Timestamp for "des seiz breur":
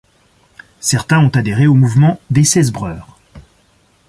2.31-3.19